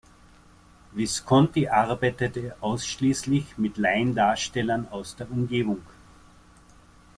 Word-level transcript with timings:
Visconti 0.93 1.67
arbeitete 1.67 2.55
ausschließlich 2.61 3.59
mit 3.59 3.77
Laiendarstellern 3.77 4.87
aus 4.89 5.15
der 5.15 5.29
Umgebung. 5.29 5.83